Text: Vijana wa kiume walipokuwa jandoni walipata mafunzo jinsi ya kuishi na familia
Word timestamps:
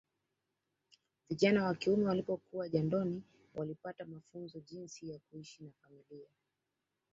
Vijana 1.29 1.63
wa 1.65 1.75
kiume 1.75 2.05
walipokuwa 2.05 2.69
jandoni 2.69 3.23
walipata 3.55 4.05
mafunzo 4.05 4.59
jinsi 4.59 5.09
ya 5.09 5.19
kuishi 5.19 5.63
na 5.63 5.71
familia 5.81 6.29